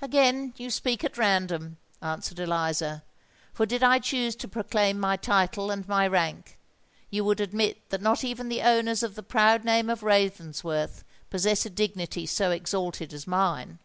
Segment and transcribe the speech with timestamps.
[0.00, 3.02] "Again you speak at random," answered Eliza;
[3.52, 6.56] "for did I choose to proclaim my title and my rank,
[7.10, 11.66] you would admit that not even the owners of the proud name of Ravensworth possess
[11.66, 13.80] a dignity so exalted as mine.